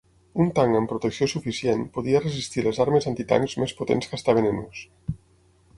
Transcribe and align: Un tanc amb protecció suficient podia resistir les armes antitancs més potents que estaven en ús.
Un 0.43 0.47
tanc 0.59 0.77
amb 0.77 0.89
protecció 0.93 1.27
suficient 1.33 1.83
podia 1.99 2.23
resistir 2.25 2.65
les 2.69 2.81
armes 2.87 3.09
antitancs 3.13 3.55
més 3.65 3.79
potents 3.83 4.13
que 4.13 4.21
estaven 4.23 4.53
en 4.53 4.61
ús. 4.65 4.83